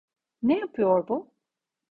Ne 0.41 0.59
yapıyor 0.59 1.07
bu? 1.07 1.33